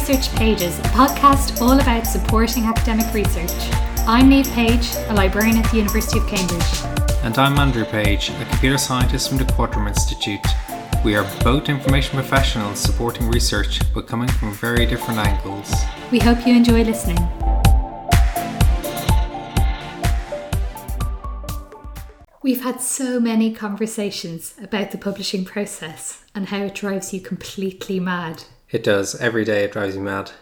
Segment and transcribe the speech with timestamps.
[0.00, 3.52] Research Pages, a podcast all about supporting academic research.
[4.08, 7.22] I'm Neve Page, a librarian at the University of Cambridge.
[7.22, 10.40] And I'm Andrew Page, a computer scientist from the Quadram Institute.
[11.04, 15.70] We are both information professionals supporting research, but coming from very different angles.
[16.10, 17.18] We hope you enjoy listening.
[22.42, 28.00] We've had so many conversations about the publishing process and how it drives you completely
[28.00, 28.44] mad.
[28.72, 29.14] It does.
[29.16, 30.32] Every day it drives you mad.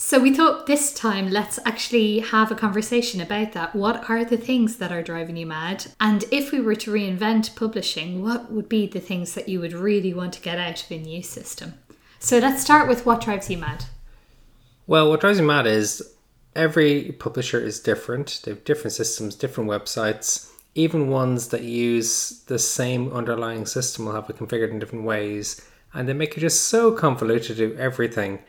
[0.00, 3.74] So we thought this time let's actually have a conversation about that.
[3.74, 5.86] What are the things that are driving you mad?
[5.98, 9.72] And if we were to reinvent publishing, what would be the things that you would
[9.72, 11.74] really want to get out of a new system?
[12.20, 13.86] So let's start with what drives you mad.
[14.86, 16.14] Well, what drives me mad is
[16.54, 18.40] every publisher is different.
[18.44, 20.52] They have different systems, different websites.
[20.76, 25.60] Even ones that use the same underlying system will have it configured in different ways.
[25.94, 28.40] And they make it just so convoluted to everything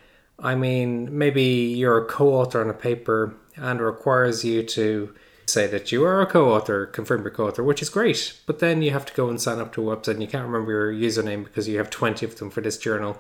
[0.42, 5.14] I mean, maybe you're a co author on a paper and requires you to
[5.48, 8.40] say that you are a co author, confirm your co author, which is great.
[8.46, 10.46] But then you have to go and sign up to a website and you can't
[10.46, 13.20] remember your username because you have 20 of them for this journal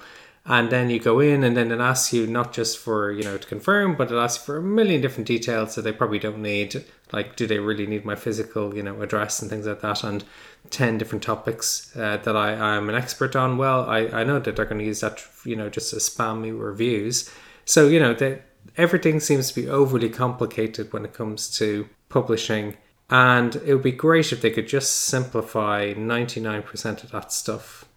[0.50, 3.38] and then you go in and then it asks you not just for you know
[3.38, 6.84] to confirm but it asks for a million different details that they probably don't need.
[7.14, 10.04] Like do they really need my physical you know address and things like that?
[10.04, 10.26] And
[10.72, 13.58] 10 different topics uh, that I am an expert on.
[13.58, 16.42] Well I, I know that they're going to use that you know just to spam
[16.42, 17.30] me reviews.
[17.66, 18.42] So you know that
[18.76, 22.76] everything seems to be overly complicated when it comes to publishing.
[23.12, 27.89] And it would be great if they could just simplify 99% of that stuff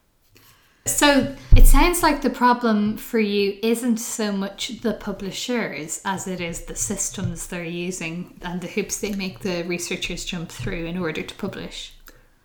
[0.84, 6.40] so it sounds like the problem for you isn't so much the publishers as it
[6.40, 10.98] is the systems they're using and the hoops they make the researchers jump through in
[10.98, 11.94] order to publish.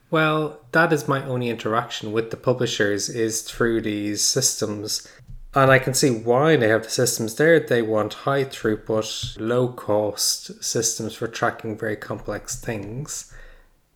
[0.10, 5.08] Well, that is my only interaction with the publishers is through these systems.
[5.54, 7.60] And I can see why they have the systems there.
[7.60, 13.34] They want high throughput, low cost systems for tracking very complex things.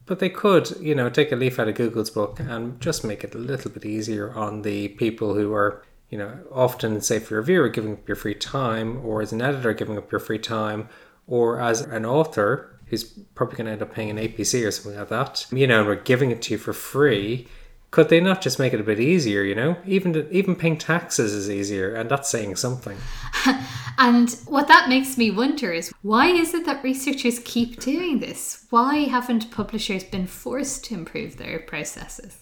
[0.05, 3.23] But they could, you know, take a leaf out of Google's book and just make
[3.23, 7.35] it a little bit easier on the people who are, you know, often, say, for
[7.35, 10.39] a reviewer, giving up your free time, or as an editor, giving up your free
[10.39, 10.89] time,
[11.27, 14.99] or as an author who's probably going to end up paying an APC or something
[14.99, 17.47] like that, you know, and we're giving it to you for free
[17.91, 19.77] could they not just make it a bit easier you know?
[19.85, 22.97] Even even paying taxes is easier and that's saying something.
[23.97, 28.65] And what that makes me wonder is why is it that researchers keep doing this?
[28.71, 32.39] Why haven't publishers been forced to improve their processes?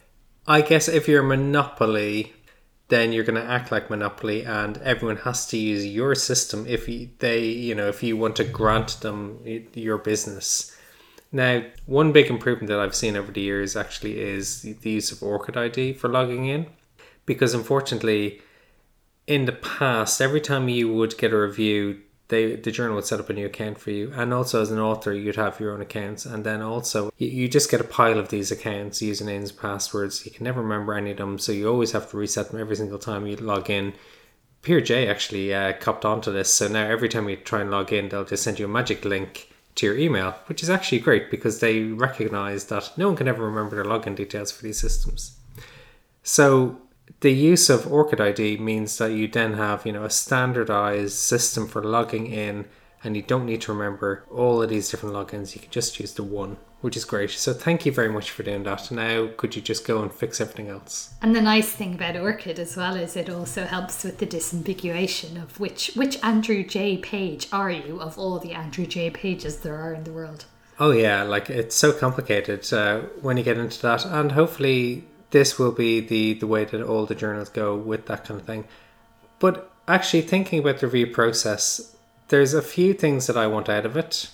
[0.47, 2.33] I guess if you're a monopoly
[2.89, 6.87] then you're going to act like monopoly and everyone has to use your system if
[7.19, 9.39] they you know if you want to grant them
[9.73, 10.75] your business
[11.31, 15.21] now, one big improvement that I've seen over the years actually is the use of
[15.21, 16.67] ORCID ID for logging in.
[17.25, 18.41] Because unfortunately,
[19.27, 23.19] in the past, every time you would get a review, they the journal would set
[23.19, 24.11] up a new account for you.
[24.15, 26.25] And also as an author, you'd have your own accounts.
[26.25, 30.25] And then also you, you just get a pile of these accounts, usernames, passwords.
[30.25, 31.37] You can never remember any of them.
[31.37, 33.93] So you always have to reset them every single time you log in.
[34.63, 36.51] PeerJ actually uh, copped onto this.
[36.51, 39.05] So now every time you try and log in, they'll just send you a magic
[39.05, 39.48] link
[39.79, 43.45] to your email, which is actually great because they recognize that no one can ever
[43.45, 45.37] remember their login details for these systems.
[46.23, 46.81] So
[47.21, 51.67] the use of ORCID ID means that you then have, you know, a standardized system
[51.67, 52.65] for logging in
[53.03, 55.55] and you don't need to remember all of these different logins.
[55.55, 57.31] You can just use the one, which is great.
[57.31, 58.91] So thank you very much for doing that.
[58.91, 61.13] Now, could you just go and fix everything else?
[61.21, 65.41] And the nice thing about ORCID as well is it also helps with the disambiguation
[65.41, 69.75] of which which Andrew J page are you of all the Andrew J pages there
[69.75, 70.45] are in the world.
[70.79, 75.59] Oh yeah, like it's so complicated uh, when you get into that, and hopefully this
[75.59, 78.65] will be the the way that all the journals go with that kind of thing.
[79.39, 81.95] But actually, thinking about the review process
[82.29, 84.31] there's a few things that I want out of it,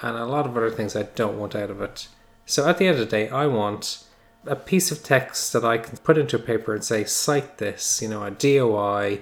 [0.00, 2.08] and a lot of other things I don't want out of it.
[2.46, 4.04] So at the end of the day, I want
[4.46, 8.02] a piece of text that I can put into a paper and say, cite this,
[8.02, 9.20] you know, a DOI.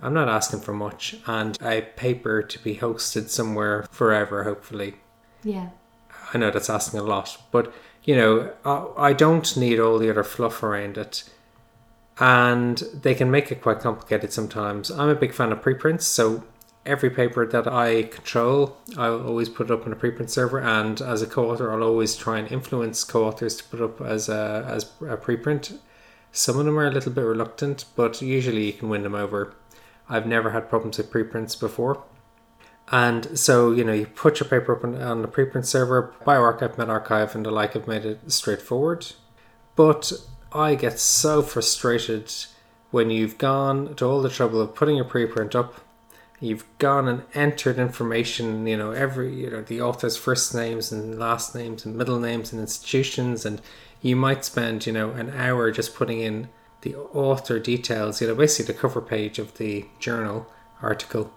[0.00, 4.94] I'm not asking for much, and a paper to be hosted somewhere forever, hopefully.
[5.44, 5.70] Yeah.
[6.32, 7.72] I know that's asking a lot, but
[8.02, 11.24] you know, I don't need all the other fluff around it.
[12.18, 14.90] And they can make it quite complicated sometimes.
[14.90, 16.44] I'm a big fan of preprints, so
[16.86, 21.00] every paper that I control, I'll always put it up on a preprint server, and
[21.00, 24.84] as a co-author, I'll always try and influence co-authors to put up as a as
[25.00, 25.78] a preprint.
[26.32, 29.54] Some of them are a little bit reluctant, but usually you can win them over.
[30.08, 32.04] I've never had problems with preprints before.
[32.92, 36.74] And so, you know, you put your paper up on, on the preprint server, bioRxiv,
[36.74, 39.12] medRxiv, and the like have made it straightforward.
[39.76, 40.12] But
[40.52, 42.32] I get so frustrated
[42.90, 45.80] when you've gone to all the trouble of putting your preprint up,
[46.40, 51.18] you've gone and entered information, you know, every, you know, the author's first names and
[51.18, 53.60] last names and middle names and institutions, and
[54.00, 56.48] you might spend, you know, an hour just putting in
[56.80, 60.46] the author details, you know, basically the cover page of the journal
[60.82, 61.30] article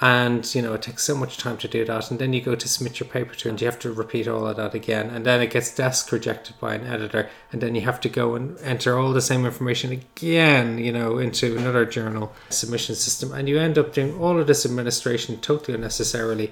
[0.00, 2.54] and you know it takes so much time to do that and then you go
[2.54, 5.26] to submit your paper to and you have to repeat all of that again and
[5.26, 8.58] then it gets desk rejected by an editor and then you have to go and
[8.60, 13.58] enter all the same information again you know into another journal submission system and you
[13.58, 16.50] end up doing all of this administration totally unnecessarily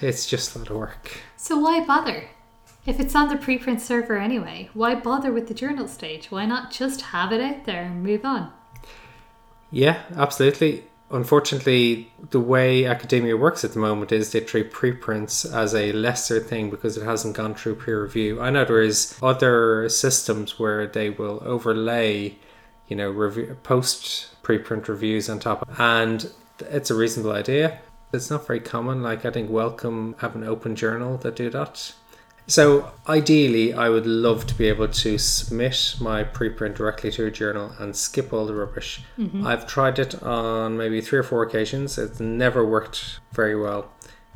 [0.00, 2.30] it's just a lot of work So why bother?
[2.86, 6.30] If it's on the preprint server anyway, why bother with the journal stage?
[6.30, 8.52] Why not just have it out there and move on?
[9.70, 10.84] Yeah, absolutely.
[11.10, 16.40] Unfortunately, the way academia works at the moment is they treat preprints as a lesser
[16.40, 18.40] thing because it hasn't gone through peer review.
[18.40, 22.36] I know there is other systems where they will overlay,
[22.88, 27.80] you know, review, post preprint reviews on top, of and it's a reasonable idea.
[28.12, 29.02] It's not very common.
[29.02, 31.92] Like I think Wellcome have an open journal that do that.
[32.46, 37.30] So ideally, I would love to be able to submit my preprint directly to a
[37.30, 39.02] journal and skip all the rubbish.
[39.46, 41.96] I've tried it on maybe three or four occasions.
[41.96, 43.90] It's never worked very well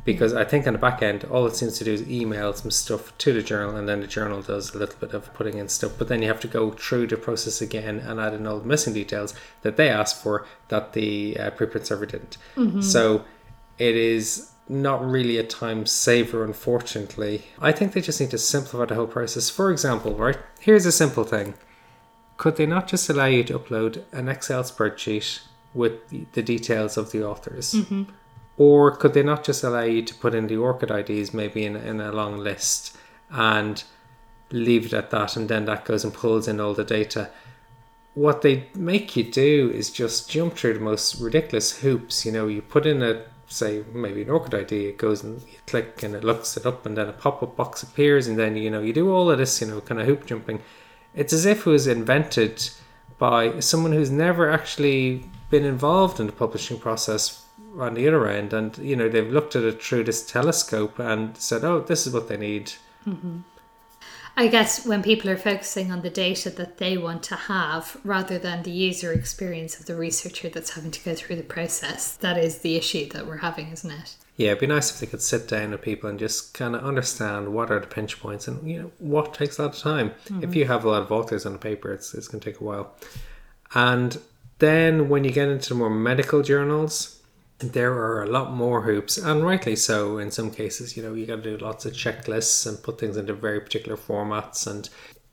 [0.05, 2.71] because I think on the back end, all it seems to do is email some
[2.71, 5.67] stuff to the journal, and then the journal does a little bit of putting in
[5.69, 5.91] stuff.
[5.99, 8.67] But then you have to go through the process again and add in all the
[8.67, 12.37] missing details that they asked for that the uh, preprint server didn't.
[12.81, 13.25] So
[13.77, 17.45] it is not really a time saver, unfortunately.
[17.59, 19.49] I think they just need to simplify the whole process.
[19.49, 20.37] For example, right?
[20.59, 21.55] Here's a simple thing.
[22.37, 25.41] Could they not just allow you to upload an Excel spreadsheet
[25.73, 25.93] with
[26.33, 27.73] the details of the authors?
[27.73, 28.03] Mm-hmm.
[28.57, 31.75] Or could they not just allow you to put in the ORCID IDs maybe in,
[31.75, 32.95] in a long list
[33.31, 33.83] and
[34.51, 37.31] leave it at that and then that goes and pulls in all the data?
[38.13, 42.25] What they make you do is just jump through the most ridiculous hoops.
[42.25, 45.57] You know, you put in a say maybe an ORCID ID, it goes and you
[45.67, 48.69] click and it looks it up and then a pop-up box appears and then you
[48.69, 50.61] know you do all of this, you know, kind of hoop jumping.
[51.15, 52.69] It's as if it was invented
[53.17, 57.45] by someone who's never actually been involved in the publishing process
[57.77, 61.37] on the other end and you know they've looked at it through this telescope and
[61.37, 62.73] said oh this is what they need
[63.07, 63.39] mm-hmm.
[64.39, 68.39] I guess when people are focusing on the data that they want to have rather
[68.39, 72.37] than the user experience of the researcher that's having to go through the process, that
[72.37, 74.15] is the issue that we're having, isn't it?
[74.37, 76.85] yeah it'd be nice if they could sit down with people and just kind of
[76.85, 80.11] understand what are the pinch points and you know what takes a lot of time.
[80.29, 80.41] Hmm.
[80.41, 82.61] If you have a lot of authors on a paper it's, it's going to take
[82.61, 82.95] a while.
[83.75, 84.17] And
[84.59, 87.18] then when you get into more medical journals
[87.59, 91.25] there are a lot more hoops and rightly so in some cases you know you
[91.25, 94.89] got to do lots of checklists and put things into very particular formats and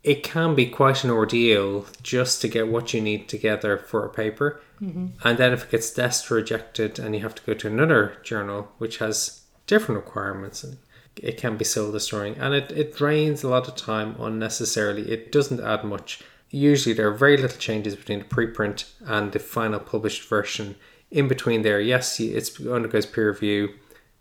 [0.07, 4.09] it can be quite an ordeal just to get what you need together for a
[4.09, 4.61] paper.
[4.81, 5.07] Mm-hmm.
[5.25, 8.69] And then if it gets desk rejected and you have to go to another journal
[8.79, 10.79] which has different requirements and
[11.17, 15.11] it can be soul destroying and it, it drains a lot of time unnecessarily.
[15.11, 16.23] It doesn't add much.
[16.51, 20.77] Usually there are very little changes between the preprint and the final published version
[21.11, 23.75] in between there yes it's undergoes peer review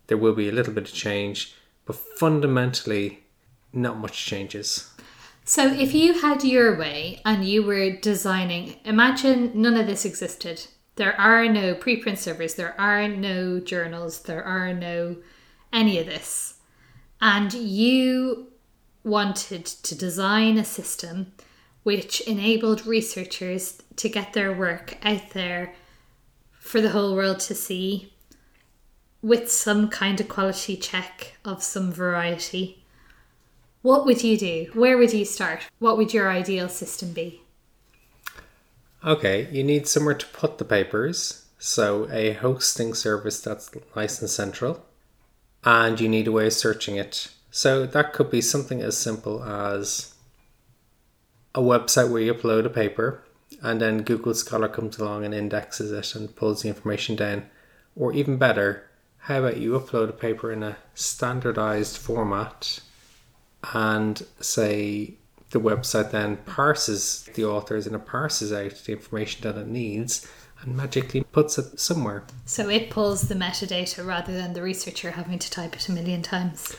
[0.06, 1.54] there will be a little bit of change
[1.84, 3.24] but fundamentally
[3.72, 4.90] not much changes
[5.48, 10.66] So, if you had your way and you were designing, imagine none of this existed.
[10.96, 15.18] There are no preprint servers, there are no journals, there are no
[15.72, 16.54] any of this.
[17.20, 18.48] And you
[19.04, 21.32] wanted to design a system
[21.84, 25.76] which enabled researchers to get their work out there
[26.66, 28.12] for the whole world to see
[29.22, 32.84] with some kind of quality check of some variety.
[33.82, 34.66] What would you do?
[34.74, 35.60] Where would you start?
[35.78, 37.40] What would your ideal system be?
[39.04, 44.28] Okay, you need somewhere to put the papers, so a hosting service that's nice and
[44.28, 44.84] central,
[45.64, 47.28] and you need a way of searching it.
[47.52, 50.14] So that could be something as simple as
[51.54, 53.22] a website where you upload a paper,
[53.62, 57.46] and then Google Scholar comes along and indexes it and pulls the information down.
[57.94, 62.80] Or even better, how about you upload a paper in a standardized format
[63.72, 65.14] and say
[65.50, 70.30] the website then parses the authors and it parses out the information that it needs
[70.62, 72.24] and magically puts it somewhere.
[72.44, 76.22] So it pulls the metadata rather than the researcher having to type it a million
[76.22, 76.76] times.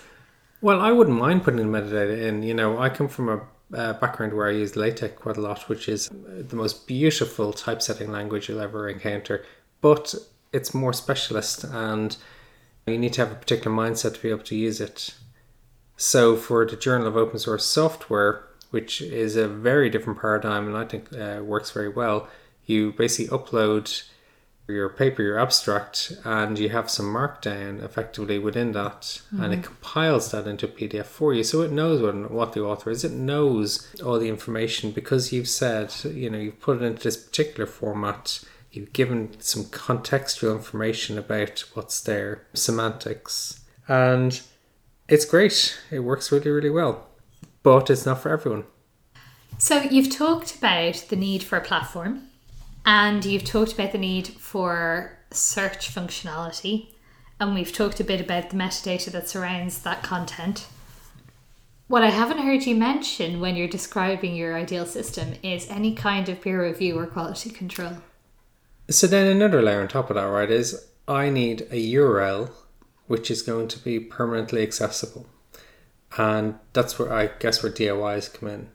[0.62, 2.44] Well, I wouldn't mind putting the metadata in.
[2.44, 3.42] You know, I come from a
[3.74, 8.12] uh, background where I use LaTeX quite a lot, which is the most beautiful typesetting
[8.12, 9.46] language you'll ever encounter,
[9.82, 10.16] but
[10.54, 12.16] it's more specialist and
[12.86, 15.14] you need to have a particular mindset to be able to use it.
[15.98, 20.78] So, for the Journal of Open Source Software, which is a very different paradigm and
[20.78, 22.30] I think uh, works very well,
[22.66, 24.04] You basically upload
[24.68, 29.66] your paper, your abstract, and you have some markdown effectively within that, and it mm-hmm.
[29.66, 33.04] compiles that into a PDF for you, so it knows what, what the author is.
[33.04, 37.18] It knows all the information because you've said, you know, you've put it into this
[37.18, 38.44] particular format.
[38.72, 44.42] You've given some contextual information about what's there, semantics, and
[45.08, 45.80] it's great.
[45.90, 47.08] It works really, really well,
[47.64, 48.66] but it's not for everyone.
[49.58, 52.28] So you've talked about the need for a platform
[52.88, 56.88] and you've talked about the need for search functionality
[57.38, 60.68] and we've talked a bit about the metadata that surrounds that content.
[61.88, 66.30] What I haven't heard you mention when you're describing your ideal system is any kind
[66.30, 67.98] of peer review or quality control.
[68.90, 72.52] So then another layer on top of that, right, is I need a URL
[73.08, 75.28] which is going to be permanently accessible.
[76.18, 78.70] And that's where I guess where DOIs come in.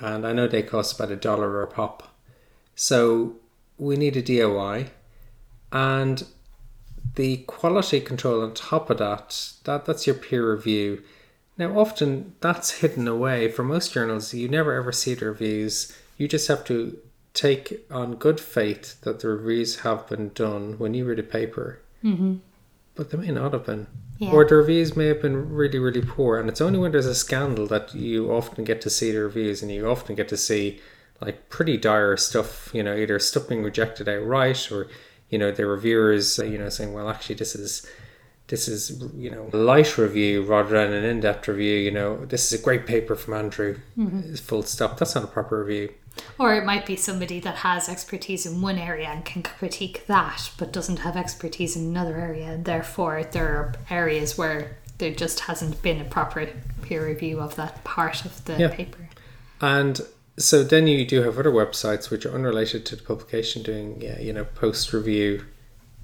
[0.00, 2.14] And I know they cost about a dollar or a pop.
[2.74, 3.36] So
[3.78, 4.90] we need a DOI
[5.72, 6.24] and
[7.16, 11.02] the quality control on top of that, that that's your peer review.
[11.58, 13.50] Now often that's hidden away.
[13.50, 15.96] For most journals, you never ever see the reviews.
[16.16, 16.96] You just have to
[17.34, 21.80] take on good faith that the reviews have been done when you read a paper.
[22.02, 22.36] Mm-hmm.
[22.94, 23.88] But they may not have been.
[24.18, 24.30] Yeah.
[24.30, 26.38] Or the reviews may have been really, really poor.
[26.38, 29.62] And it's only when there's a scandal that you often get to see the reviews
[29.62, 30.80] and you often get to see
[31.20, 34.88] like pretty dire stuff, you know, either stuff being rejected outright or,
[35.30, 37.86] you know, the reviewers, uh, you know, saying, well, actually, this is.
[38.48, 41.78] This is, you know, a light review rather than an in-depth review.
[41.78, 43.78] You know, this is a great paper from Andrew.
[44.36, 44.98] Full stop.
[44.98, 45.94] That's not a proper review.
[46.38, 50.50] Or it might be somebody that has expertise in one area and can critique that,
[50.58, 55.40] but doesn't have expertise in another area, and therefore there are areas where there just
[55.40, 56.46] hasn't been a proper
[56.82, 58.68] peer review of that part of the Yeah.
[58.68, 59.08] paper.
[59.62, 60.02] And
[60.36, 64.18] so then you do have other websites which are unrelated to the publication doing, yeah,
[64.18, 65.44] you know, post review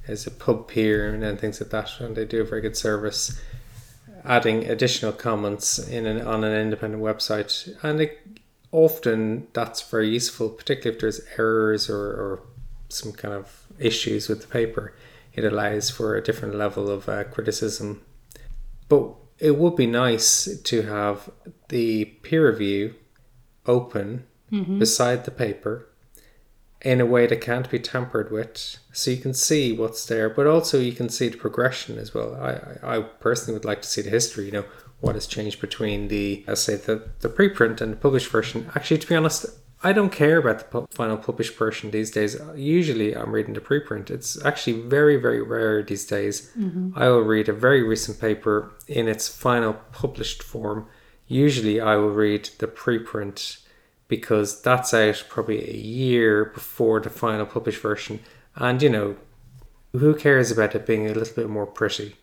[0.06, 3.40] as a PubPeer and things like that, and they do a very good service,
[4.24, 8.18] adding additional comments in an, on an independent website, and it,
[8.72, 12.42] often that's very useful, particularly if there's errors or, or
[12.88, 14.94] some kind of issues with the paper.
[15.32, 18.02] It allows for a different level of uh, criticism,
[18.88, 21.30] but it would be nice to have
[21.68, 22.94] the peer review
[23.66, 24.78] open mm-hmm.
[24.78, 25.86] beside the paper
[26.82, 30.46] in a way that can't be tampered with so you can see what's there but
[30.46, 34.00] also you can see the progression as well i i, personally would like to see
[34.00, 34.64] the history you know
[35.00, 38.98] what has changed between the i say the the preprint and the published version actually
[38.98, 39.46] to be honest
[39.82, 42.36] I don't care about the pu- final published version these days.
[42.54, 44.10] Usually, I'm reading the preprint.
[44.10, 46.50] It's actually very, very rare these days.
[46.58, 46.90] Mm-hmm.
[46.96, 50.86] I will read a very recent paper in its final published form.
[51.30, 53.60] Usually, I will read the preprint
[54.08, 58.18] because that's out probably a year before the final published version.
[58.56, 59.16] And you know,
[59.92, 62.16] who cares about it being a little bit more pretty?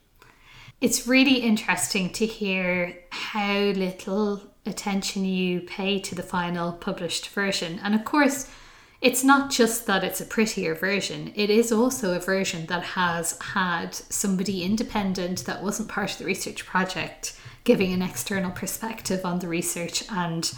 [0.81, 7.79] It's really interesting to hear how little attention you pay to the final published version.
[7.81, 8.51] And of course,
[8.99, 13.39] it's not just that it's a prettier version, it is also a version that has
[13.39, 19.39] had somebody independent that wasn't part of the research project giving an external perspective on
[19.39, 20.01] the research.
[20.09, 20.49] And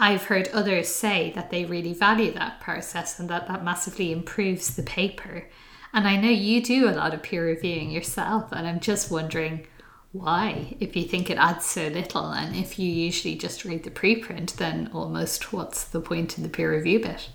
[0.00, 4.74] I've heard others say that they really value that process and that that massively improves
[4.74, 5.48] the paper.
[5.92, 9.68] And I know you do a lot of peer reviewing yourself, and I'm just wondering
[10.10, 13.90] why, if you think it adds so little, and if you usually just read the
[13.90, 17.28] preprint, then almost what's the point in the peer review bit?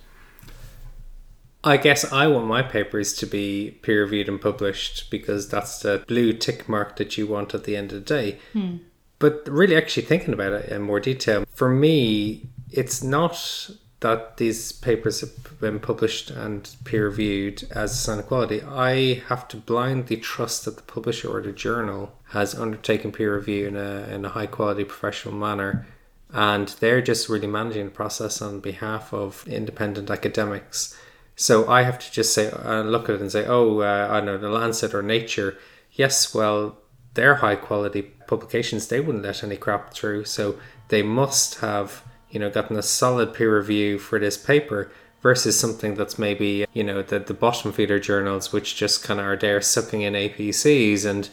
[1.64, 6.04] I guess I want my papers to be peer reviewed and published because that's the
[6.06, 8.40] blue tick mark that you want at the end of the day.
[8.52, 8.78] Hmm.
[9.20, 13.70] But really, actually thinking about it in more detail, for me, it's not
[14.02, 18.62] that these papers have been published and peer reviewed as a sign of quality.
[18.62, 23.68] I have to blindly trust that the publisher or the journal has undertaken peer review
[23.68, 25.88] in a, in a high quality professional manner.
[26.32, 30.96] And they're just really managing the process on behalf of independent academics.
[31.36, 34.20] So I have to just say, uh, look at it and say, oh, uh, I
[34.20, 35.58] know the Lancet or Nature.
[35.94, 36.78] Yes, well,
[37.16, 38.88] they're high quality publications.
[38.88, 40.26] They wouldn't let any crap through.
[40.26, 40.58] So
[40.90, 44.92] they must have, you know, gotten a solid peer review for this paper
[45.22, 49.26] versus something that's maybe, you know, the, the bottom feeder journals, which just kind of
[49.26, 51.30] are there sucking in APCs and,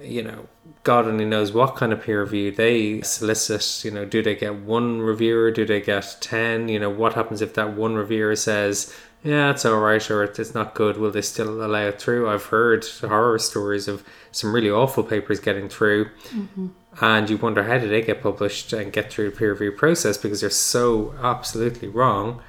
[0.00, 0.46] you know,
[0.84, 3.84] God only knows what kind of peer review they solicit.
[3.84, 5.50] You know, do they get one reviewer?
[5.50, 6.68] Do they get 10?
[6.68, 10.54] You know, what happens if that one reviewer says, yeah, it's all right, or it's
[10.54, 10.98] not good?
[10.98, 12.28] Will they still allow it through?
[12.28, 16.06] I've heard horror stories of some really awful papers getting through.
[16.28, 16.68] Mm-hmm.
[17.00, 20.16] And you wonder how did they get published and get through the peer review process
[20.16, 22.40] because they're so absolutely wrong.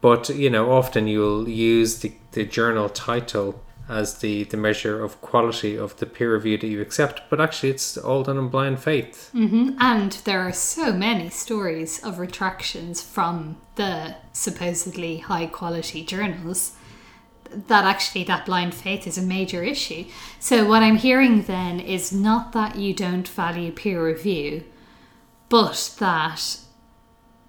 [0.00, 5.20] But you know, often you'll use the, the journal title as the, the measure of
[5.20, 8.80] quality of the peer review that you accept, but actually it's all done in blind
[8.80, 9.30] faith.
[9.34, 9.76] Mm-hmm.
[9.80, 16.76] And there are so many stories of retractions from the supposedly high quality journals
[17.50, 20.06] that actually that blind faith is a major issue.
[20.40, 24.64] So what I'm hearing then is not that you don't value peer review,
[25.48, 26.58] but that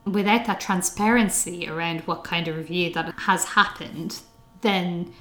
[0.05, 4.19] without that transparency around what kind of review that has happened,
[4.59, 5.13] then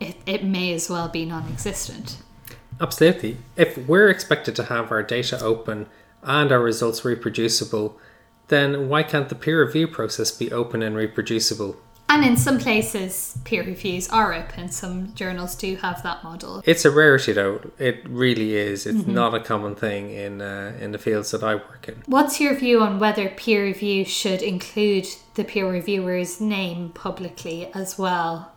[0.00, 2.18] it, it may as well be non existent.
[2.80, 3.36] Absolutely.
[3.56, 5.86] If we're expected to have our data open
[6.22, 7.98] and our results reproducible,
[8.48, 11.76] then why can't the peer review process be open and reproducible?
[12.08, 14.68] And in some places, peer reviews are open.
[14.70, 16.60] Some journals do have that model.
[16.64, 17.70] It's a rarity, though.
[17.78, 18.84] It really is.
[18.84, 19.14] It's mm-hmm.
[19.14, 22.02] not a common thing in uh, in the fields that I work in.
[22.06, 27.96] What's your view on whether peer review should include the peer reviewer's name publicly as
[27.96, 28.50] well?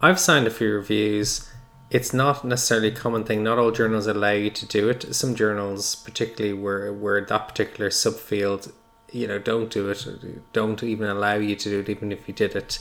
[0.00, 1.50] I've signed a few reviews.
[1.90, 3.42] It's not necessarily a common thing.
[3.42, 5.14] Not all journals allow you to do it.
[5.14, 8.72] Some journals, particularly where where that particular subfield,
[9.10, 10.52] you know, don't do it.
[10.52, 12.78] Don't even allow you to do it, even if you did it.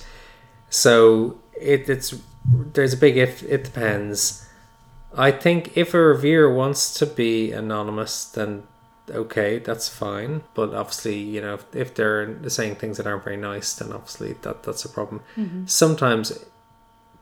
[0.69, 2.13] So it, it's
[2.45, 3.43] there's a big if.
[3.43, 4.45] It depends.
[5.15, 8.63] I think if a reviewer wants to be anonymous, then
[9.09, 10.43] okay, that's fine.
[10.53, 14.33] But obviously, you know, if, if they're saying things that aren't very nice, then obviously
[14.41, 15.21] that that's a problem.
[15.37, 15.65] Mm-hmm.
[15.65, 16.43] Sometimes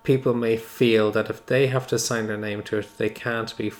[0.05, 3.55] people may feel that if they have to sign their name to it, they can't
[3.57, 3.71] be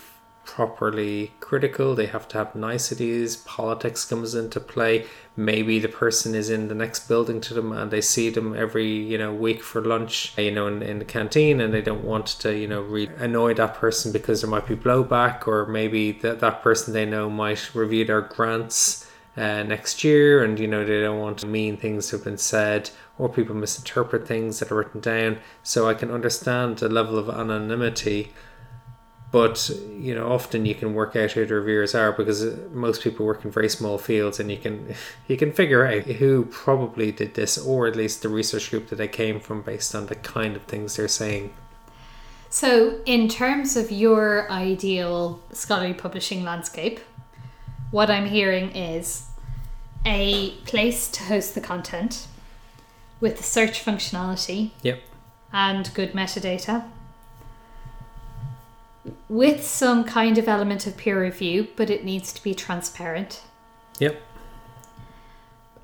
[0.46, 1.94] properly critical.
[1.94, 3.36] They have to have niceties.
[3.36, 5.06] Politics comes into play.
[5.36, 8.90] Maybe the person is in the next building to them and they see them every
[8.90, 12.04] you know week for lunch, uh, you know, in, in the canteen, and they don't
[12.04, 16.12] want to you know really annoy that person because there might be blowback, or maybe
[16.12, 19.05] that that person they know might review their grants.
[19.36, 22.88] Uh, next year, and you know they don't want mean things to have been said,
[23.18, 25.36] or people misinterpret things that are written down.
[25.62, 28.32] So I can understand the level of anonymity,
[29.30, 33.26] but you know often you can work out who the reviewers are because most people
[33.26, 34.94] work in very small fields, and you can
[35.28, 38.96] you can figure out who probably did this, or at least the research group that
[38.96, 41.52] they came from, based on the kind of things they're saying.
[42.48, 47.00] So, in terms of your ideal scholarly publishing landscape,
[47.90, 49.26] what I'm hearing is
[50.04, 52.26] a place to host the content
[53.20, 54.70] with the search functionality.
[54.82, 55.00] Yep.
[55.52, 56.88] And good metadata.
[59.28, 63.42] With some kind of element of peer review, but it needs to be transparent.
[63.98, 64.20] Yep.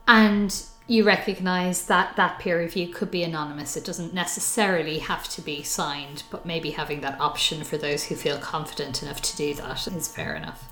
[0.06, 3.76] And you recognize that that peer review could be anonymous.
[3.76, 8.16] It doesn't necessarily have to be signed, but maybe having that option for those who
[8.16, 10.71] feel confident enough to do that is fair enough.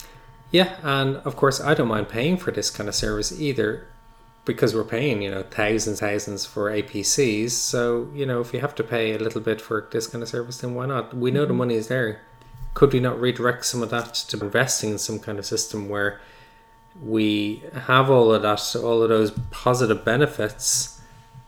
[0.51, 3.87] Yeah, and of course, I don't mind paying for this kind of service either
[4.45, 8.75] because we're paying you know thousands thousands for apcs so you know if you have
[8.75, 11.41] to pay a little bit for this kind of service then why not we know
[11.41, 11.49] mm-hmm.
[11.49, 12.21] the money is there
[12.73, 16.21] could we not redirect some of that to investing in some kind of system where
[17.03, 21.00] we have all of that all of those positive benefits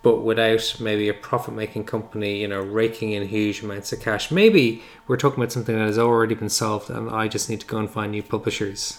[0.02, 4.30] but without maybe a profit making company you know raking in huge amounts of cash
[4.30, 7.66] maybe we're talking about something that has already been solved and i just need to
[7.66, 8.98] go and find new publishers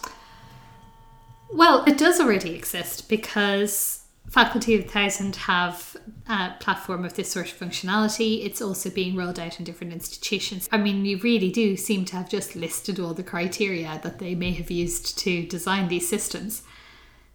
[1.53, 5.95] well, it does already exist because Faculty of Thousand have
[6.27, 8.43] a platform of this sort of functionality.
[8.43, 10.67] It's also being rolled out in different institutions.
[10.71, 14.33] I mean, you really do seem to have just listed all the criteria that they
[14.33, 16.63] may have used to design these systems.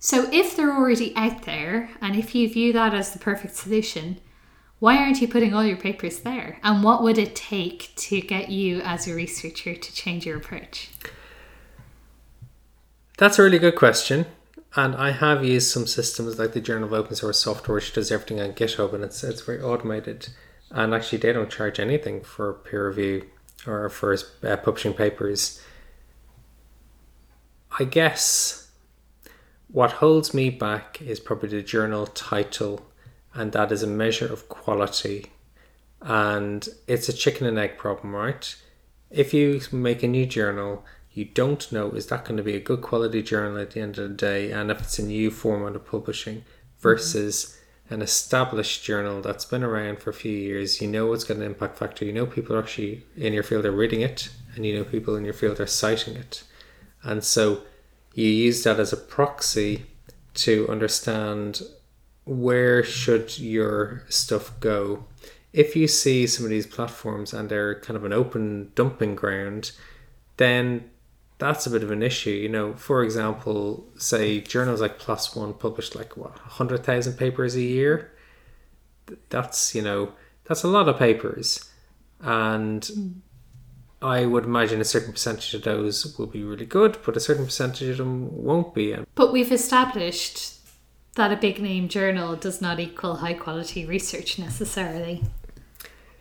[0.01, 4.21] So, if they're already out there, and if you view that as the perfect solution,
[4.79, 6.61] why aren't you putting all your papers there?
[6.63, 10.91] And what would it take to get you as a researcher to change your approach?
[13.17, 14.27] That's a really good question.
[14.77, 18.13] And I have used some systems like the Journal of Open Source Software, which does
[18.13, 20.29] everything on GitHub and it's, it's very automated.
[20.71, 23.27] And actually, they don't charge anything for peer review
[23.67, 25.61] or for uh, publishing papers.
[27.81, 28.68] I guess
[29.69, 32.87] what holds me back is probably the journal title,
[33.35, 35.27] and that is a measure of quality.
[36.01, 38.55] And it's a chicken and egg problem, right?
[39.11, 40.85] If you make a new journal
[41.19, 43.99] you don't know is that going to be a good quality journal at the end
[43.99, 46.45] of the day and if it's a new format of publishing
[46.79, 47.59] versus
[47.91, 51.43] an established journal that's been around for a few years you know what's got an
[51.43, 54.77] impact factor you know people are actually in your field are reading it and you
[54.77, 56.45] know people in your field are citing it
[57.03, 57.63] and so
[58.21, 59.87] you use that as a proxy
[60.35, 61.63] to understand
[62.25, 65.05] where should your stuff go
[65.53, 69.73] if you see some of these platforms and they're kind of an open dumping ground
[70.37, 70.91] then
[71.39, 72.31] that's a bit of an issue.
[72.31, 77.63] You know, for example, say journals like ONE published like what hundred thousand papers a
[77.63, 78.13] year.
[79.31, 80.13] that's you know
[80.45, 81.71] that's a lot of papers,
[82.21, 83.09] and hmm.
[84.01, 87.47] I would imagine a certain percentage of those will be really good, but a certain
[87.47, 88.97] percentage of them won't be.
[89.15, 90.55] But we've established
[91.17, 95.25] that a big name journal does not equal high quality research necessarily.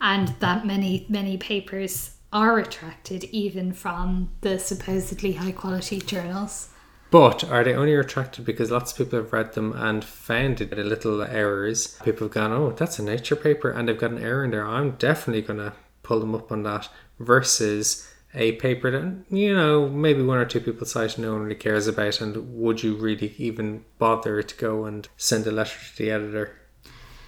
[0.00, 6.70] And that many, many papers are retracted even from the supposedly high quality journals.
[7.10, 10.78] But are they only retracted because lots of people have read them and found it
[10.78, 11.98] a little errors?
[12.04, 14.66] People have gone, oh, that's a nature paper, and they've got an error in there.
[14.66, 16.88] I'm definitely going to pull them up on that.
[17.18, 21.54] Versus a paper that, you know, maybe one or two people cite no one really
[21.54, 22.20] cares about.
[22.20, 26.58] And would you really even bother to go and send a letter to the editor?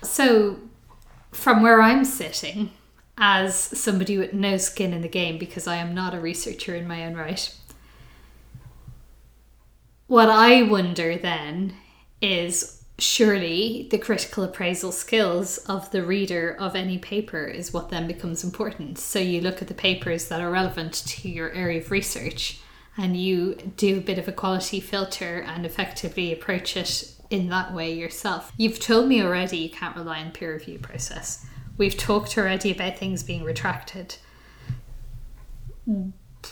[0.03, 0.59] So,
[1.33, 2.71] from where I'm sitting,
[3.19, 6.89] as somebody with no skin in the game, because I am not a researcher in
[6.89, 7.55] my own right,
[10.07, 11.75] what I wonder then
[12.21, 18.07] is surely the critical appraisal skills of the reader of any paper is what then
[18.07, 18.99] becomes important.
[18.99, 22.61] So you look at the papers that are relevant to your area of research
[22.97, 27.73] and you do a bit of a quality filter and effectively approach it in that
[27.73, 28.53] way yourself.
[28.57, 31.47] You've told me already you can't rely on peer review process.
[31.79, 34.17] We've talked already about things being retracted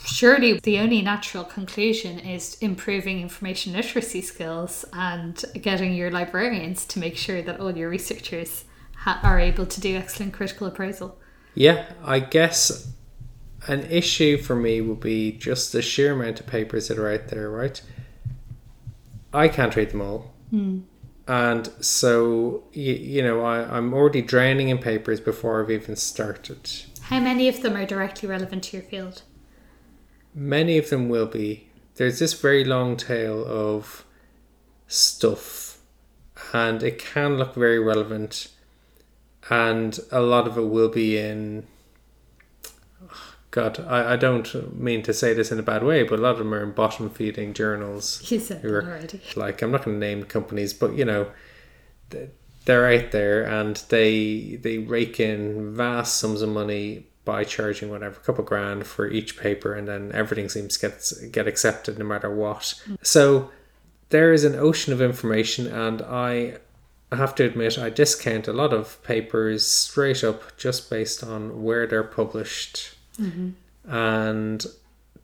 [0.05, 6.99] surely the only natural conclusion is improving information literacy skills and getting your librarians to
[6.99, 8.65] make sure that all your researchers
[8.97, 11.17] ha- are able to do excellent critical appraisal.
[11.53, 12.91] Yeah, I guess
[13.67, 17.27] an issue for me would be just the sheer amount of papers that are out
[17.27, 17.81] there, right?
[19.33, 20.33] I can't read them all.
[20.53, 20.83] Mm.
[21.27, 26.69] And so, you, you know, I, I'm already drowning in papers before I've even started.
[27.01, 29.21] How many of them are directly relevant to your field?
[30.39, 31.67] Many of them will be.
[31.95, 34.05] There's this very long tail of
[34.87, 35.79] stuff,
[36.53, 38.47] and it can look very relevant,
[39.49, 41.67] and a lot of it will be in.
[43.03, 46.21] Oh, God, I, I don't mean to say this in a bad way, but a
[46.21, 48.31] lot of them are in bottom feeding journals.
[48.31, 49.19] You said that already.
[49.35, 51.31] Like, I'm not going to name companies, but you know,
[52.63, 58.17] they're out there and they they rake in vast sums of money by charging whatever
[58.19, 62.05] a couple grand for each paper and then everything seems to get get accepted no
[62.05, 62.65] matter what.
[63.03, 63.51] So
[64.09, 66.57] there is an ocean of information and i
[67.11, 71.41] I have to admit i discount a lot of papers straight up just based on
[71.65, 72.95] where they're published.
[73.19, 73.49] Mm-hmm.
[73.93, 74.65] and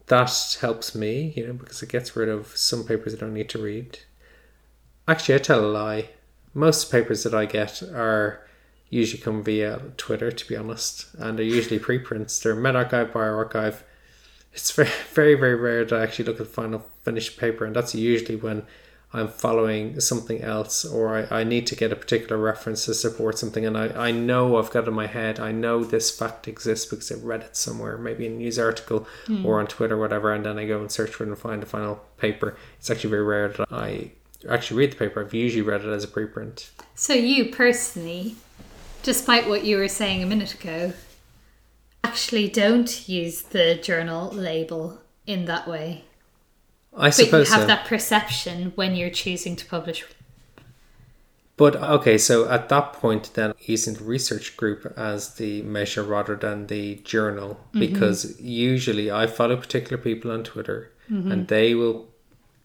[0.07, 3.49] that helps me you know because it gets rid of some papers i don't need
[3.55, 3.89] to read.
[5.07, 6.03] Actually i tell a lie.
[6.53, 8.45] Most papers that i get are
[8.89, 12.39] usually come via Twitter, to be honest, and they're usually preprints.
[12.39, 13.81] They're medRxiv, bioRxiv.
[14.53, 17.75] It's very, very, very rare that I actually look at the final finished paper, and
[17.75, 18.65] that's usually when
[19.15, 23.39] I'm following something else or I, I need to get a particular reference to support
[23.39, 25.39] something and I, I know I've got it in my head.
[25.39, 29.07] I know this fact exists because I read it somewhere, maybe in a news article
[29.27, 29.45] mm.
[29.45, 31.61] or on Twitter, or whatever, and then I go and search for it and find
[31.61, 32.57] the final paper.
[32.77, 34.11] It's actually very rare that I
[34.49, 35.23] actually read the paper.
[35.23, 36.69] I've usually read it as a preprint.
[36.95, 38.35] So you personally
[39.05, 40.91] despite what you were saying a minute ago,
[42.03, 46.03] actually don't use the journal label in that way.
[46.97, 47.67] I suppose but you have so.
[47.67, 50.03] that perception when you're choosing to publish.
[51.57, 56.35] But okay, so at that point, then using the research group as the measure rather
[56.35, 57.79] than the journal, Mm-hmm.
[57.79, 61.31] because usually I follow particular people on Twitter Mm-hmm.
[61.31, 62.07] and they will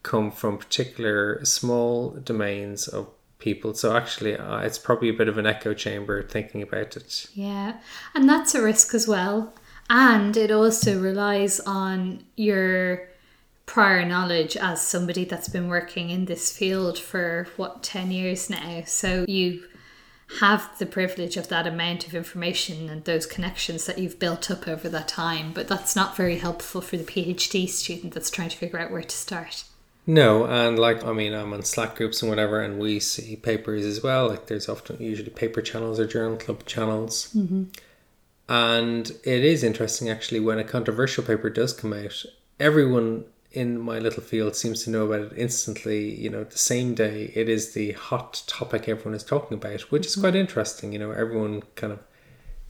[0.01, 3.07] come from particular small domains of
[3.41, 3.73] people.
[3.73, 7.27] So actually, uh, it's probably a bit of an echo chamber thinking about it.
[7.33, 7.79] Yeah,
[8.15, 9.53] and that's a risk as well.
[9.89, 13.09] And it also relies on your
[13.65, 18.83] prior knowledge as somebody that's been working in this field for what 10 years now.
[18.85, 19.63] So you
[20.39, 24.67] have the privilege of that amount of information and those connections that you've built up
[24.67, 28.57] over that time, but that's not very helpful for the PhD student that's trying to
[28.57, 29.65] figure out where to start.
[30.07, 33.85] No, and like I mean, I'm on Slack groups and whatever, and we see papers
[33.85, 34.27] as well.
[34.27, 37.65] Like there's often usually paper channels or journal club channels, mm-hmm.
[38.49, 42.25] and it is interesting actually when a controversial paper does come out.
[42.59, 46.09] Everyone in my little field seems to know about it instantly.
[46.15, 50.07] You know, the same day it is the hot topic everyone is talking about, which
[50.07, 50.93] is quite interesting.
[50.93, 51.99] You know, everyone kind of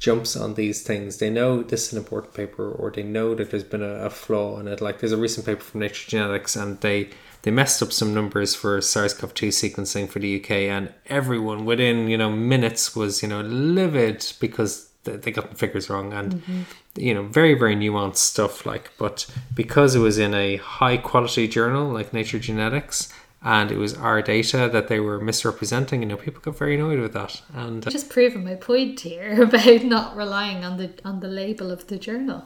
[0.02, 1.18] jumps on these things.
[1.18, 4.10] They know this is an important paper, or they know that there's been a, a,
[4.10, 4.82] flaw in it.
[4.82, 7.12] Like there's a recent paper from Nature Genetics, and they
[7.44, 12.18] they messed up some numbers for SARS-CoV-2 sequencing for the UK, and everyone within you
[12.18, 16.62] know minutes was you know livid because they got the figures wrong, and mm-hmm.
[16.96, 18.66] you know very very nuanced stuff.
[18.66, 23.14] Like, but because it was in a high quality journal like Nature Genetics.
[23.43, 26.01] And it was our data that they were misrepresenting.
[26.01, 29.41] You know, people got very annoyed with that, and uh, Just proving my point here
[29.47, 32.43] about not relying on the on the label of the journal.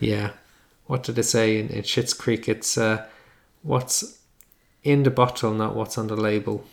[0.00, 0.32] yeah,
[0.86, 2.48] what did it say in, in Schitt's Creek?
[2.48, 3.06] It's uh,
[3.62, 4.18] what's
[4.82, 6.66] in the bottle, not what's on the label.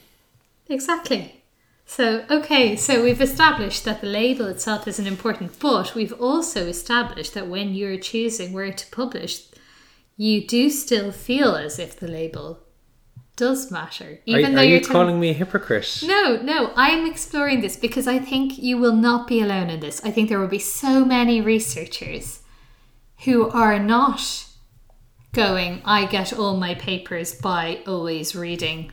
[0.68, 1.38] Exactly.
[1.86, 7.34] So, okay, so we've established that the label itself isn't important, but we've also established
[7.34, 9.44] that when you're choosing where to publish,
[10.16, 12.60] you do still feel as if the label
[13.42, 14.06] does matter.
[14.06, 16.04] Are, Even are though you you're calling me a hypocrite?
[16.06, 20.00] No, no, I'm exploring this because I think you will not be alone in this.
[20.06, 22.44] I think there will be so many researchers
[23.24, 24.46] who are not
[25.34, 28.92] going, I get all my papers by always reading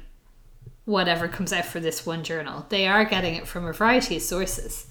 [0.87, 2.65] whatever comes out for this one journal.
[2.71, 4.87] They are getting it from a variety of sources.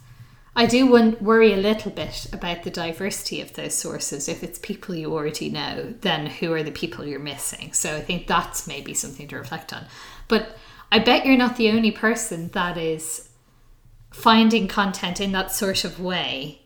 [0.58, 0.91] I do
[1.22, 4.28] worry a little bit about the diversity of those sources.
[4.28, 7.74] If it's people you already know, then who are the people you're missing?
[7.74, 9.86] So I think that's maybe something to reflect on.
[10.28, 10.58] But
[10.91, 13.30] I bet you're not the only person that is
[14.12, 16.63] finding content in that sort of way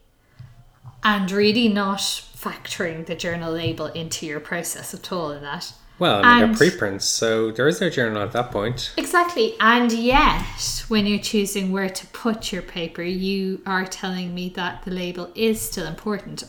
[1.03, 5.73] and really not factoring the journal label into your process at all in that.
[6.01, 8.91] Well, I mean, And- they're preprints, so there is no journal at that point.
[8.97, 9.53] Exactly.
[9.59, 14.83] And yet, when you're choosing where to put your paper, you are telling me that
[14.83, 16.45] the label is still important.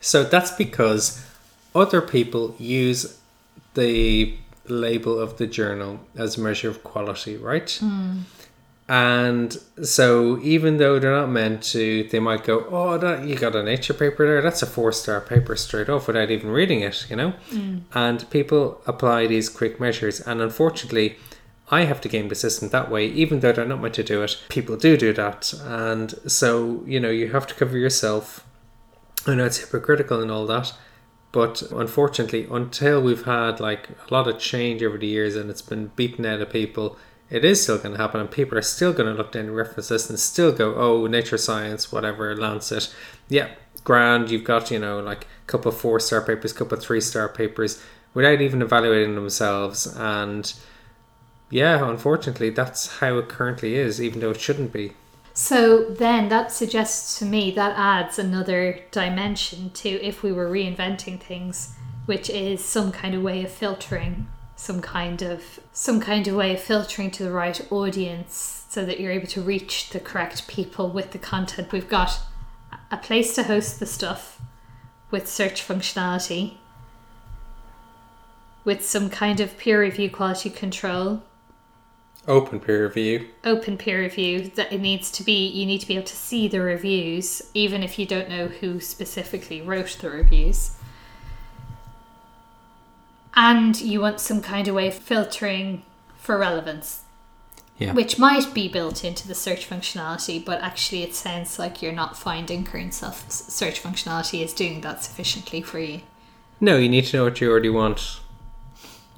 [0.00, 1.26] So that's because
[1.74, 3.18] other people use
[3.74, 7.68] the label of the journal as a measure of quality, right?
[7.80, 8.18] Hmm.
[8.88, 13.54] And so even though they're not meant to, they might go, "Oh, that you got
[13.54, 14.42] a nature paper there.
[14.42, 17.34] That's a four-star paper straight off without even reading it," you know.
[17.50, 17.82] Mm.
[17.94, 21.16] And people apply these quick measures, and unfortunately,
[21.70, 24.22] I have to game the system that way, even though they're not meant to do
[24.22, 24.36] it.
[24.48, 28.44] People do do that, and so you know you have to cover yourself.
[29.26, 30.72] I know it's hypocritical and all that,
[31.30, 35.62] but unfortunately, until we've had like a lot of change over the years and it's
[35.62, 36.98] been beaten out of people,
[37.32, 39.52] it is still going to happen, and people are still going to look down the
[39.52, 42.94] reference and still go, "Oh, Nature Science, whatever, Lancet,
[43.28, 43.48] yeah,
[43.84, 44.30] grand.
[44.30, 47.00] You've got you know like a couple of four star papers, a couple of three
[47.00, 50.52] star papers, without even evaluating themselves." And
[51.48, 54.92] yeah, unfortunately, that's how it currently is, even though it shouldn't be.
[55.32, 61.18] So then that suggests to me that adds another dimension to if we were reinventing
[61.18, 64.28] things, which is some kind of way of filtering,
[64.62, 69.00] some kind of some kind of way of filtering to the right audience so that
[69.00, 71.72] you're able to reach the correct people with the content.
[71.72, 72.20] We've got
[72.88, 74.40] a place to host the stuff
[75.10, 76.58] with search functionality,
[78.64, 81.24] with some kind of peer review quality control,
[82.28, 83.26] Open peer review.
[83.44, 86.46] open peer review that it needs to be you need to be able to see
[86.46, 90.76] the reviews even if you don't know who specifically wrote the reviews
[93.34, 95.82] and you want some kind of way of filtering
[96.16, 97.00] for relevance.
[97.78, 97.94] Yeah.
[97.94, 102.16] which might be built into the search functionality but actually it sounds like you're not
[102.16, 106.02] finding current self search functionality is doing that sufficiently for you.
[106.60, 108.20] No, you need to know what you already want,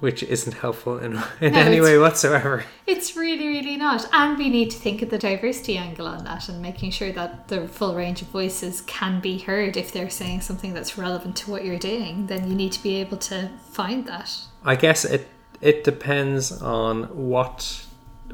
[0.00, 2.64] which isn't helpful in, in No, any way whatsoever.
[2.86, 4.06] It's really, really not.
[4.12, 7.48] And we need to think of the diversity angle on that and making sure that
[7.48, 9.76] the full range of voices can be heard.
[9.76, 12.96] If they're saying something that's relevant to what you're doing, then you need to be
[12.96, 14.36] able to find that.
[14.64, 15.28] I guess it
[15.60, 17.86] it depends on what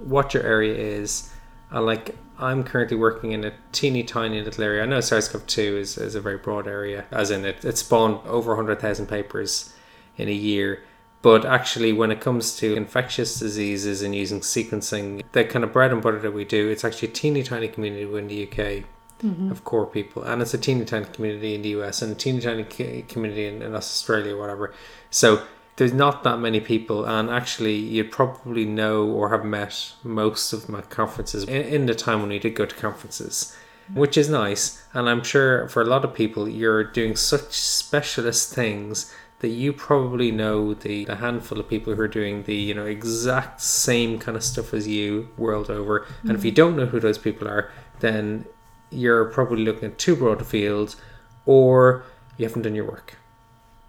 [0.03, 1.33] what your area is.
[1.71, 4.83] And like I'm currently working in a teeny tiny little area.
[4.83, 8.53] I know SARS-CoV-2 is, is a very broad area, as in it, it spawned over
[8.53, 9.75] 100,000 papers
[10.17, 10.83] in a year.
[11.23, 15.93] But actually, when it comes to infectious diseases and using sequencing, the kind of bread
[15.93, 18.85] and butter that we do, it's actually a teeny tiny community in the UK
[19.23, 19.51] mm-hmm.
[19.51, 22.41] of core people, and it's a teeny tiny community in the US and a teeny
[22.41, 22.65] tiny
[23.03, 24.73] community in, in Australia, whatever.
[25.11, 25.43] So
[25.77, 30.69] there's not that many people, and actually, you'd probably know or have met most of
[30.69, 33.55] my conferences in, in the time when we did go to conferences,
[33.91, 34.01] mm-hmm.
[34.01, 34.83] which is nice.
[34.95, 39.73] And I'm sure for a lot of people, you're doing such specialist things that you
[39.73, 44.19] probably know the, the handful of people who are doing the you know exact same
[44.19, 47.49] kind of stuff as you world over and if you don't know who those people
[47.49, 48.45] are then
[48.91, 50.97] you're probably looking at too broad a field
[51.47, 52.05] or
[52.37, 53.17] you haven't done your work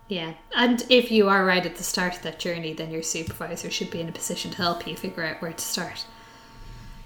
[0.07, 0.33] Yeah.
[0.53, 3.89] And if you are right at the start of that journey, then your supervisor should
[3.89, 6.05] be in a position to help you figure out where to start.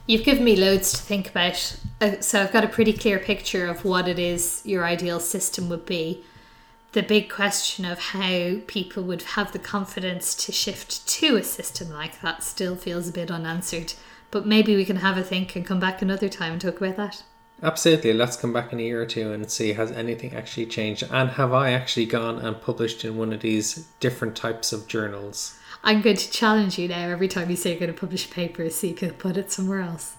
[0.08, 1.77] You've given me loads to think about.
[2.01, 5.69] Uh, So I've got a pretty clear picture of what it is your ideal system
[5.69, 6.23] would be.
[6.95, 11.89] The big question of how people would have the confidence to shift to a system
[11.89, 13.95] like that still feels a bit unanswered.
[14.31, 16.95] But maybe we can have a think and come back another time and talk about
[16.95, 17.23] that.
[17.62, 21.03] absolutely let's come back in a year or two and see has anything actually changed
[21.10, 25.58] and have i actually gone and published in one of these different types of journals
[25.84, 28.34] I'm going to challenge you now every time you say you're going to publish a
[28.34, 30.15] paper so you can put it somewhere else.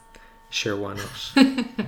[0.49, 1.33] Sure, why not?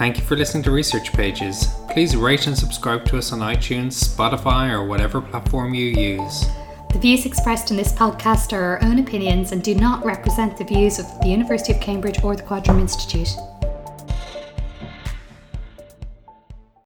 [0.00, 1.74] Thank you for listening to Research Pages.
[1.90, 6.46] Please rate and subscribe to us on iTunes, Spotify, or whatever platform you use.
[6.94, 10.64] The views expressed in this podcast are our own opinions and do not represent the
[10.64, 13.28] views of the University of Cambridge or the Quadram Institute.